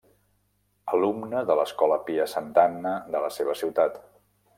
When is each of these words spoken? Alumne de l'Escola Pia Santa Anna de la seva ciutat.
Alumne 0.97 1.43
de 1.49 1.57
l'Escola 1.59 1.97
Pia 2.07 2.25
Santa 2.31 2.65
Anna 2.71 2.95
de 3.17 3.21
la 3.25 3.29
seva 3.37 3.57
ciutat. 3.61 4.01